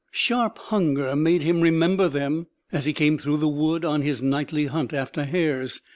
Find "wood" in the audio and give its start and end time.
3.47-3.85